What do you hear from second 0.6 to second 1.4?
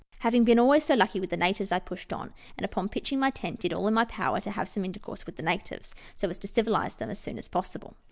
so lucky with the